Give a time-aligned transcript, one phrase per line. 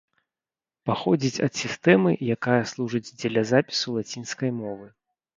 [0.89, 4.87] Паходзіць ад сістэмы, якая служыць дзеля запісу лацінскай мовы.